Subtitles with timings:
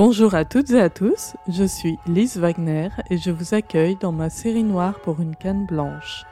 [0.00, 4.12] Bonjour à toutes et à tous, je suis Lise Wagner et je vous accueille dans
[4.12, 6.24] ma série noire pour une canne blanche.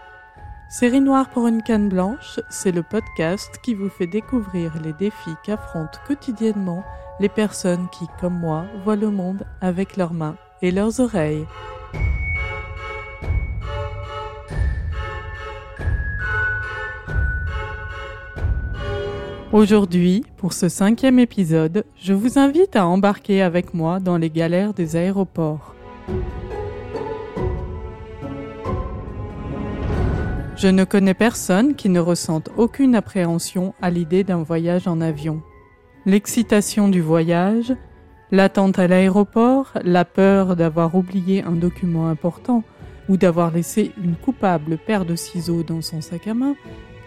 [0.69, 5.35] Série noire pour une canne blanche, c'est le podcast qui vous fait découvrir les défis
[5.43, 6.85] qu'affrontent quotidiennement
[7.19, 11.45] les personnes qui, comme moi, voient le monde avec leurs mains et leurs oreilles.
[19.53, 24.75] Aujourd'hui, pour ce cinquième épisode, je vous invite à embarquer avec moi dans les galères
[24.75, 25.77] des aéroports.
[30.57, 35.41] Je ne connais personne qui ne ressente aucune appréhension à l'idée d'un voyage en avion.
[36.07, 37.73] L'excitation du voyage,
[38.33, 42.65] l'attente à l'aéroport, la peur d'avoir oublié un document important
[43.09, 46.57] ou d'avoir laissé une coupable paire de ciseaux dans son sac à main,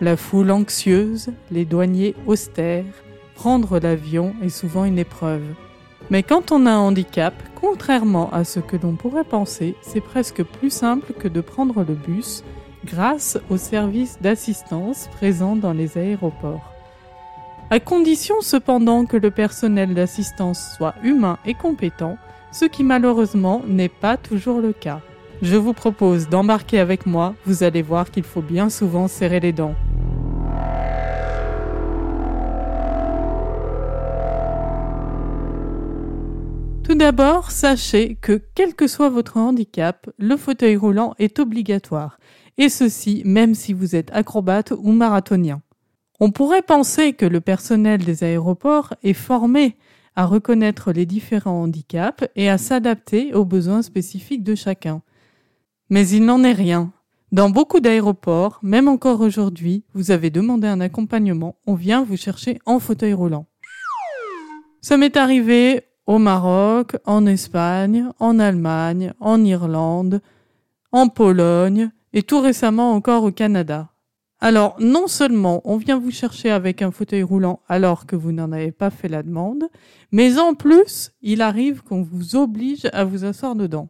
[0.02, 2.86] la foule anxieuse, les douaniers austères,
[3.36, 5.44] prendre l'avion est souvent une épreuve.
[6.10, 10.44] Mais quand on a un handicap, contrairement à ce que l'on pourrait penser, c'est presque
[10.44, 12.44] plus simple que de prendre le bus
[12.86, 16.74] grâce aux services d'assistance présents dans les aéroports.
[17.70, 22.18] À condition cependant que le personnel d'assistance soit humain et compétent,
[22.52, 25.02] ce qui malheureusement n'est pas toujours le cas.
[25.42, 29.54] Je vous propose d'embarquer avec moi, vous allez voir qu'il faut bien souvent serrer les
[29.54, 29.76] dents.
[37.10, 42.20] D'abord, sachez que quel que soit votre handicap, le fauteuil roulant est obligatoire,
[42.60, 45.64] et ceci même si vous êtes acrobate ou marathonien.
[46.20, 49.76] On pourrait penser que le personnel des aéroports est formé
[50.16, 55.02] à reconnaître les différents handicaps et à s'adapter aux besoins spécifiques de chacun.
[55.90, 56.94] Mais il n'en est rien.
[57.32, 62.60] Dans beaucoup d'aéroports, même encore aujourd'hui, vous avez demandé un accompagnement, on vient vous chercher
[62.68, 63.48] en fauteuil roulant.
[64.82, 70.22] Ça m'est arrivé au Maroc, en Espagne, en Allemagne, en Irlande,
[70.92, 73.90] en Pologne et tout récemment encore au Canada.
[74.40, 78.52] Alors, non seulement on vient vous chercher avec un fauteuil roulant alors que vous n'en
[78.52, 79.66] avez pas fait la demande,
[80.12, 83.90] mais en plus, il arrive qu'on vous oblige à vous asseoir dedans.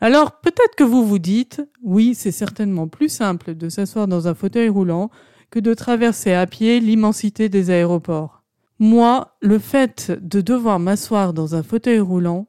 [0.00, 4.34] Alors peut-être que vous vous dites, oui, c'est certainement plus simple de s'asseoir dans un
[4.34, 5.10] fauteuil roulant
[5.50, 8.39] que de traverser à pied l'immensité des aéroports.
[8.82, 12.48] Moi, le fait de devoir m'asseoir dans un fauteuil roulant,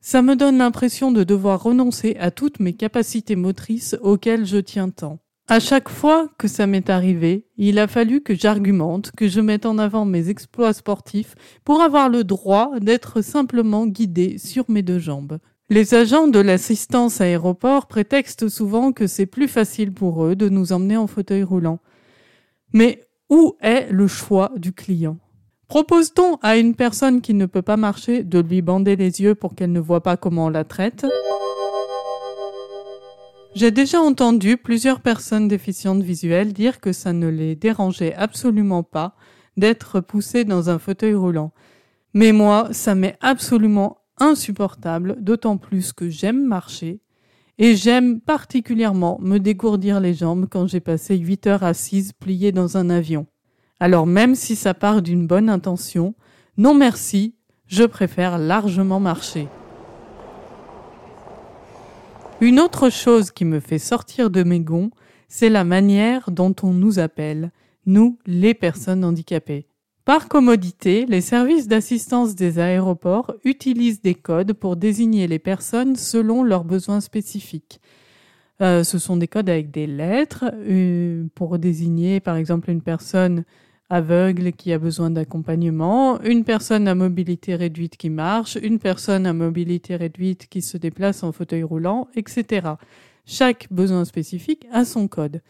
[0.00, 4.90] ça me donne l'impression de devoir renoncer à toutes mes capacités motrices auxquelles je tiens
[4.90, 5.20] tant.
[5.46, 9.66] À chaque fois que ça m'est arrivé, il a fallu que j'argumente, que je mette
[9.66, 14.98] en avant mes exploits sportifs pour avoir le droit d'être simplement guidé sur mes deux
[14.98, 15.38] jambes.
[15.70, 20.72] Les agents de l'assistance aéroport prétextent souvent que c'est plus facile pour eux de nous
[20.72, 21.78] emmener en fauteuil roulant.
[22.72, 23.00] Mais
[23.30, 25.18] où est le choix du client?
[25.68, 29.54] Propose-t-on à une personne qui ne peut pas marcher de lui bander les yeux pour
[29.54, 31.04] qu'elle ne voit pas comment on la traite?
[33.54, 39.14] J'ai déjà entendu plusieurs personnes déficientes visuelles dire que ça ne les dérangeait absolument pas
[39.58, 41.52] d'être poussées dans un fauteuil roulant.
[42.14, 47.02] Mais moi, ça m'est absolument insupportable, d'autant plus que j'aime marcher
[47.58, 52.78] et j'aime particulièrement me dégourdir les jambes quand j'ai passé 8 heures assises pliées dans
[52.78, 53.26] un avion.
[53.80, 56.14] Alors même si ça part d'une bonne intention,
[56.56, 57.34] non merci,
[57.66, 59.48] je préfère largement marcher.
[62.40, 64.90] Une autre chose qui me fait sortir de mes gonds,
[65.28, 67.52] c'est la manière dont on nous appelle,
[67.86, 69.66] nous les personnes handicapées.
[70.04, 76.42] Par commodité, les services d'assistance des aéroports utilisent des codes pour désigner les personnes selon
[76.42, 77.80] leurs besoins spécifiques.
[78.60, 83.44] Euh, ce sont des codes avec des lettres euh, pour désigner par exemple une personne
[83.90, 89.32] aveugle qui a besoin d'accompagnement, une personne à mobilité réduite qui marche, une personne à
[89.32, 92.68] mobilité réduite qui se déplace en fauteuil roulant, etc.
[93.24, 95.42] Chaque besoin spécifique a son code.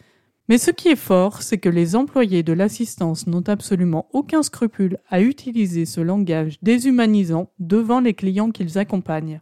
[0.47, 4.97] Mais ce qui est fort, c'est que les employés de l'assistance n'ont absolument aucun scrupule
[5.07, 9.41] à utiliser ce langage déshumanisant devant les clients qu'ils accompagnent.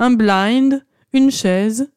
[0.00, 1.91] Un blind, une chaise.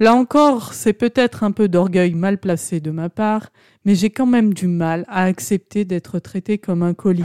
[0.00, 3.50] Là encore, c'est peut-être un peu d'orgueil mal placé de ma part,
[3.84, 7.22] mais j'ai quand même du mal à accepter d'être traité comme un colis.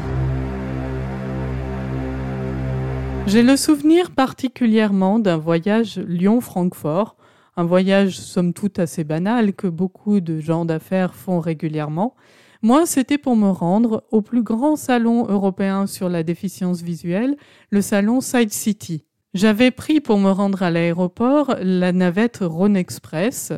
[3.27, 7.16] J'ai le souvenir particulièrement d'un voyage Lyon-Francfort
[7.57, 12.16] un voyage somme toute assez banal que beaucoup de gens d'affaires font régulièrement.
[12.62, 17.38] Moi, c'était pour me rendre au plus grand salon européen sur la déficience visuelle,
[17.69, 19.06] le salon Side City.
[19.36, 23.52] J'avais pris pour me rendre à l'aéroport la navette Rhône Express,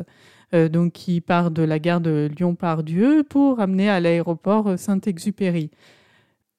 [0.52, 5.70] euh, donc qui part de la gare de Lyon-Pardieu pour amener à l'aéroport Saint-Exupéry.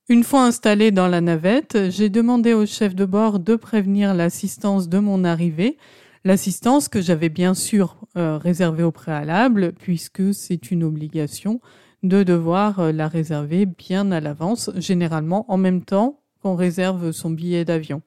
[0.08, 4.88] Une fois installé dans la navette, j'ai demandé au chef de bord de prévenir l'assistance
[4.88, 5.78] de mon arrivée,
[6.24, 11.60] l'assistance que j'avais bien sûr euh, réservée au préalable, puisque c'est une obligation
[12.04, 17.32] de devoir euh, la réserver bien à l'avance, généralement en même temps qu'on réserve son
[17.32, 18.02] billet d'avion.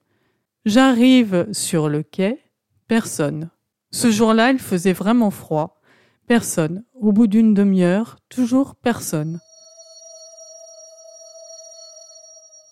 [0.65, 2.39] J'arrive sur le quai,
[2.87, 3.51] personne.
[3.91, 5.81] Ce jour-là, il faisait vraiment froid.
[6.29, 6.85] Personne.
[6.95, 9.41] Au bout d'une demi-heure, toujours personne.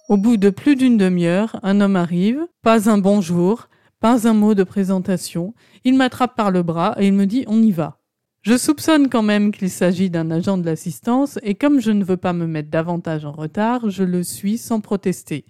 [0.09, 4.55] Au bout de plus d'une demi-heure, un homme arrive, pas un bonjour, pas un mot
[4.55, 5.53] de présentation,
[5.83, 7.99] il m'attrape par le bras et il me dit on y va.
[8.43, 12.17] Je soupçonne quand même qu'il s'agit d'un agent de l'assistance et comme je ne veux
[12.17, 15.45] pas me mettre davantage en retard, je le suis sans protester.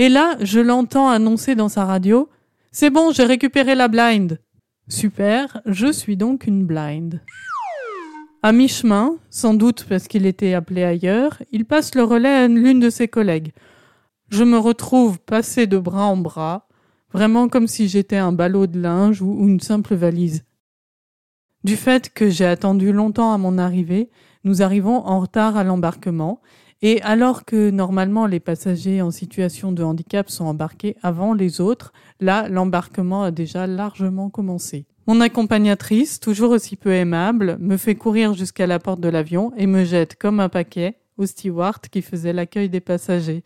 [0.00, 2.28] Et là, je l'entends annoncer dans sa radio
[2.70, 4.40] C'est bon, j'ai récupéré la blind.
[4.86, 7.20] Super, je suis donc une blind.
[8.44, 12.78] À mi-chemin, sans doute parce qu'il était appelé ailleurs, il passe le relais à l'une
[12.78, 13.52] de ses collègues.
[14.28, 16.68] Je me retrouve passé de bras en bras,
[17.12, 20.44] vraiment comme si j'étais un ballot de linge ou une simple valise.
[21.64, 24.10] Du fait que j'ai attendu longtemps à mon arrivée,
[24.44, 26.40] nous arrivons en retard à l'embarquement,
[26.80, 31.92] et alors que normalement les passagers en situation de handicap sont embarqués avant les autres,
[32.20, 34.86] là l'embarquement a déjà largement commencé.
[35.08, 39.66] Mon accompagnatrice, toujours aussi peu aimable, me fait courir jusqu'à la porte de l'avion et
[39.66, 43.42] me jette comme un paquet au steward qui faisait l'accueil des passagers.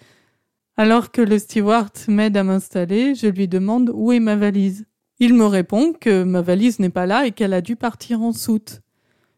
[0.76, 4.86] Alors que le steward m'aide à m'installer, je lui demande où est ma valise.
[5.20, 8.32] Il me répond que ma valise n'est pas là et qu'elle a dû partir en
[8.32, 8.80] soute.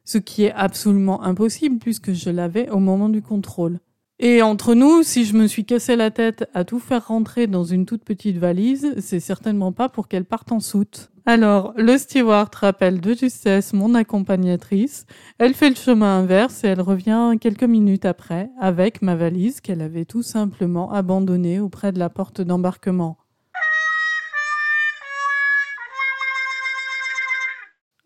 [0.04, 3.80] Ce qui est absolument impossible puisque je l'avais au moment du contrôle.
[4.20, 7.64] Et entre nous, si je me suis cassé la tête à tout faire rentrer dans
[7.64, 11.10] une toute petite valise, c'est certainement pas pour qu'elle parte en soute.
[11.26, 15.06] Alors, le steward rappelle de justesse mon accompagnatrice.
[15.38, 19.80] Elle fait le chemin inverse et elle revient quelques minutes après avec ma valise qu'elle
[19.80, 23.16] avait tout simplement abandonnée auprès de la porte d'embarquement.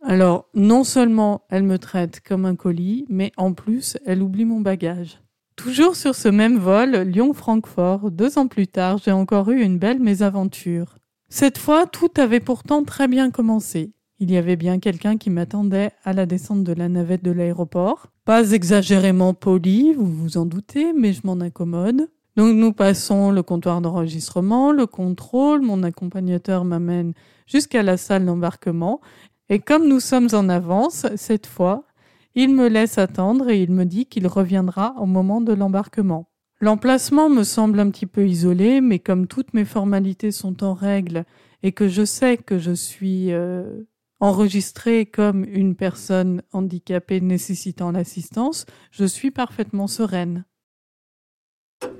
[0.02, 4.60] Alors, non seulement elle me traite comme un colis, mais en plus, elle oublie mon
[4.60, 5.20] bagage.
[5.58, 9.98] Toujours sur ce même vol, Lyon-Francfort, deux ans plus tard, j'ai encore eu une belle
[9.98, 10.98] mésaventure.
[11.30, 13.90] Cette fois, tout avait pourtant très bien commencé.
[14.20, 18.06] Il y avait bien quelqu'un qui m'attendait à la descente de la navette de l'aéroport.
[18.24, 22.08] Pas exagérément poli, vous vous en doutez, mais je m'en accommode.
[22.36, 27.14] Donc nous passons le comptoir d'enregistrement, le contrôle, mon accompagnateur m'amène
[27.48, 29.00] jusqu'à la salle d'embarquement,
[29.48, 31.82] et comme nous sommes en avance, cette fois,
[32.40, 36.30] il me laisse attendre et il me dit qu'il reviendra au moment de l'embarquement.
[36.60, 41.24] L'emplacement me semble un petit peu isolé, mais comme toutes mes formalités sont en règle
[41.64, 43.82] et que je sais que je suis euh,
[44.20, 50.44] enregistrée comme une personne handicapée nécessitant l'assistance, je suis parfaitement sereine.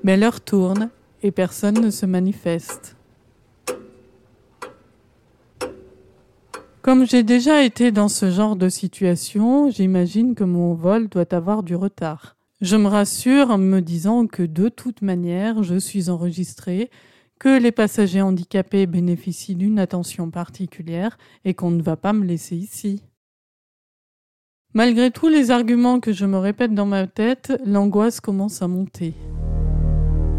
[0.05, 0.89] Mais l'heure tourne
[1.21, 2.95] et personne ne se manifeste.
[6.89, 11.61] Comme j'ai déjà été dans ce genre de situation, j'imagine que mon vol doit avoir
[11.61, 12.35] du retard.
[12.61, 16.89] Je me rassure en me disant que de toute manière, je suis enregistrée,
[17.37, 22.55] que les passagers handicapés bénéficient d'une attention particulière et qu'on ne va pas me laisser
[22.55, 23.03] ici.
[24.73, 29.13] Malgré tous les arguments que je me répète dans ma tête, l'angoisse commence à monter.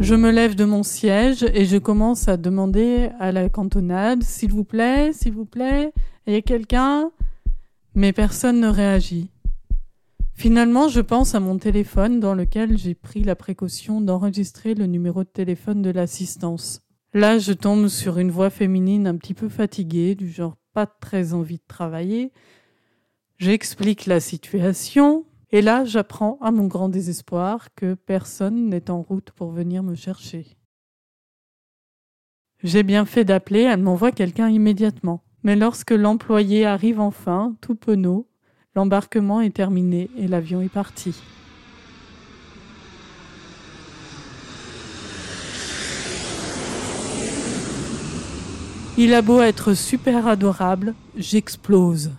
[0.01, 4.51] Je me lève de mon siège et je commence à demander à la cantonade S'il
[4.51, 5.93] vous plaît, s'il vous plaît,
[6.27, 7.11] il y a quelqu'un?
[7.95, 9.29] Mais personne ne réagit.
[10.33, 15.23] Finalement, je pense à mon téléphone dans lequel j'ai pris la précaution d'enregistrer le numéro
[15.23, 16.81] de téléphone de l'assistance.
[17.13, 21.35] Là, je tombe sur une voix féminine un petit peu fatiguée, du genre pas très
[21.35, 22.33] envie de travailler.
[23.37, 29.31] J'explique la situation, et là, j'apprends à mon grand désespoir que personne n'est en route
[29.33, 30.57] pour venir me chercher.
[32.63, 35.25] J'ai bien fait d'appeler, elle m'envoie quelqu'un immédiatement.
[35.43, 38.31] Mais lorsque l'employé arrive enfin, tout penaud,
[38.77, 41.13] L'embarquement est terminé et l'avion est parti.
[48.97, 52.13] Il a beau être super adorable, j'explose.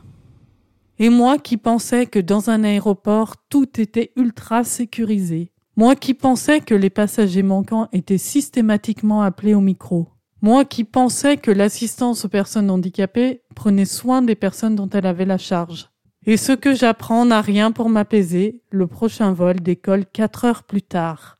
[1.01, 6.59] Et moi qui pensais que dans un aéroport tout était ultra sécurisé, moi qui pensais
[6.59, 10.09] que les passagers manquants étaient systématiquement appelés au micro,
[10.43, 15.25] moi qui pensais que l'assistance aux personnes handicapées prenait soin des personnes dont elle avait
[15.25, 15.89] la charge,
[16.27, 20.83] et ce que j'apprends n'a rien pour m'apaiser, le prochain vol décolle quatre heures plus
[20.83, 21.39] tard.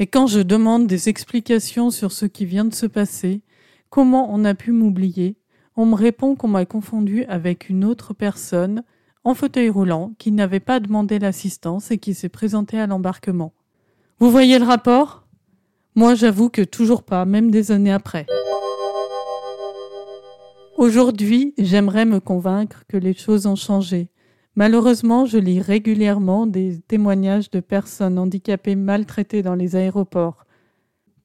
[0.00, 3.44] Et quand je demande des explications sur ce qui vient de se passer,
[3.88, 5.38] comment on a pu m'oublier,
[5.78, 8.82] on me répond qu'on m'a confondu avec une autre personne
[9.22, 13.52] en fauteuil roulant qui n'avait pas demandé l'assistance et qui s'est présentée à l'embarquement.
[14.18, 15.28] Vous voyez le rapport?
[15.94, 18.26] Moi j'avoue que toujours pas, même des années après.
[20.76, 24.08] Aujourd'hui, j'aimerais me convaincre que les choses ont changé.
[24.56, 30.44] Malheureusement, je lis régulièrement des témoignages de personnes handicapées maltraitées dans les aéroports.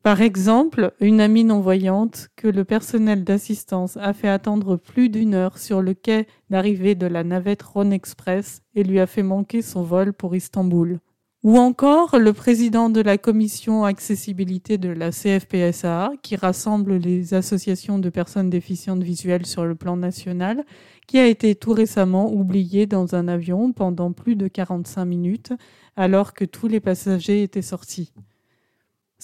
[0.03, 5.57] Par exemple, une amie non-voyante que le personnel d'assistance a fait attendre plus d'une heure
[5.57, 9.81] sur le quai d'arrivée de la navette Rhône Express et lui a fait manquer son
[9.81, 10.99] vol pour Istanbul.
[11.43, 17.97] Ou encore le président de la commission accessibilité de la CFPSA, qui rassemble les associations
[17.97, 20.65] de personnes déficientes visuelles sur le plan national,
[21.07, 25.53] qui a été tout récemment oublié dans un avion pendant plus de 45 minutes
[25.95, 28.11] alors que tous les passagers étaient sortis.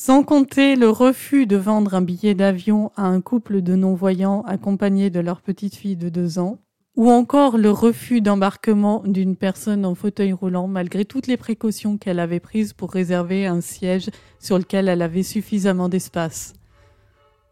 [0.01, 5.10] Sans compter le refus de vendre un billet d'avion à un couple de non-voyants accompagnés
[5.10, 6.58] de leur petite fille de deux ans,
[6.96, 12.20] ou encore le refus d'embarquement d'une personne en fauteuil roulant malgré toutes les précautions qu'elle
[12.22, 16.53] avait prises pour réserver un siège sur lequel elle avait suffisamment d'espace.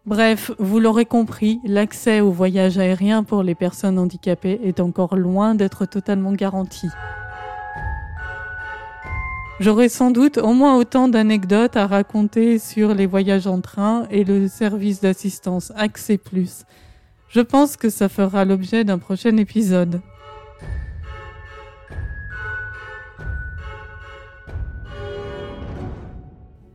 [0.06, 5.54] Bref, vous l'aurez compris, l'accès au voyage aérien pour les personnes handicapées est encore loin
[5.54, 6.88] d'être totalement garanti.
[9.60, 14.24] J'aurai sans doute au moins autant d'anecdotes à raconter sur les voyages en train et
[14.24, 16.64] le service d'assistance Accès Plus.
[17.28, 20.00] Je pense que ça fera l'objet d'un prochain épisode.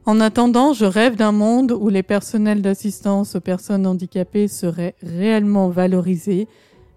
[0.04, 5.68] En attendant, je rêve d'un monde où les personnels d'assistance aux personnes handicapées seraient réellement
[5.68, 6.48] valorisés,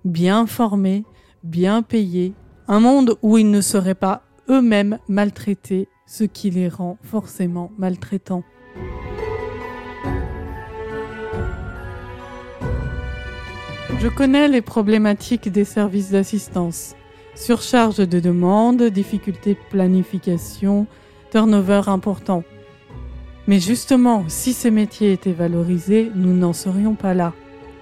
[0.03, 1.05] bien formés,
[1.43, 2.33] bien payés,
[2.67, 8.43] un monde où ils ne seraient pas eux-mêmes maltraités, ce qui les rend forcément maltraitants.
[13.99, 16.95] Je connais les problématiques des services d'assistance.
[17.33, 20.85] Surcharge de demandes, difficultés de planification,
[21.31, 22.43] turnover important.
[23.47, 27.33] Mais justement, si ces métiers étaient valorisés, nous n'en serions pas là.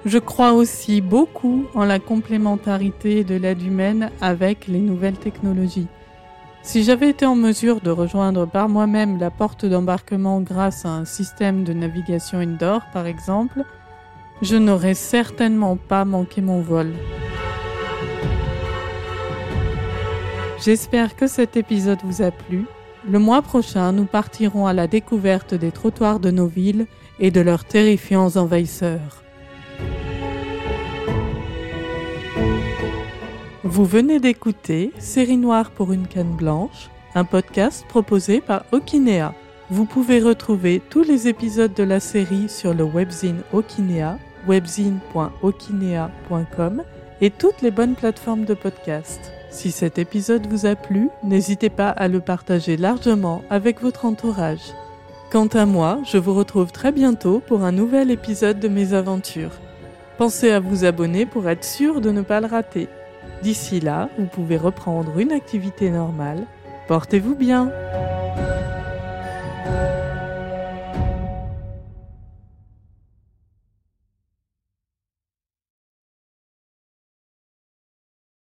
[0.06, 5.88] Je crois aussi beaucoup en la complémentarité de l'aide humaine avec les nouvelles technologies.
[6.64, 11.04] Si j'avais été en mesure de rejoindre par moi-même la porte d'embarquement grâce à un
[11.04, 13.64] système de navigation indoor, par exemple,
[14.42, 16.94] je n'aurais certainement pas manqué mon vol.
[20.64, 22.66] J'espère que cet épisode vous a plu.
[23.10, 26.88] Le mois prochain, nous partirons à la découverte des trottoirs de nos villes
[27.20, 29.23] et de leurs terrifiants envahisseurs.
[33.66, 39.34] Vous venez d'écouter Série Noire pour une canne blanche, un podcast proposé par Okinea.
[39.70, 44.18] Vous pouvez retrouver tous les épisodes de la série sur le webzine Okinea,
[44.50, 46.84] webzine.okinea.com
[47.22, 49.32] et toutes les bonnes plateformes de podcast.
[49.50, 54.74] Si cet épisode vous a plu, n'hésitez pas à le partager largement avec votre entourage.
[55.32, 59.54] Quant à moi, je vous retrouve très bientôt pour un nouvel épisode de mes aventures.
[60.18, 62.90] Pensez à vous abonner pour être sûr de ne pas le rater.
[63.44, 66.46] D'ici là, vous pouvez reprendre une activité normale.
[66.88, 67.70] Portez-vous bien.